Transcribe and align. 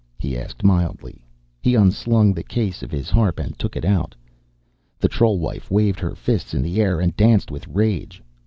he 0.17 0.35
asked 0.35 0.63
mildly. 0.63 1.23
He 1.61 1.75
unslung 1.75 2.33
the 2.33 2.41
case 2.41 2.81
of 2.81 2.89
his 2.89 3.11
harp 3.11 3.39
and 3.39 3.55
took 3.59 3.75
it 3.75 3.85
out. 3.85 4.15
The 4.97 5.07
troll 5.07 5.37
wife 5.37 5.69
waved 5.69 5.99
her 5.99 6.15
fists 6.15 6.55
in 6.55 6.63
the 6.63 6.81
air 6.81 6.99
and 6.99 7.15
danced 7.15 7.51
with 7.51 7.67
rage. 7.67 8.23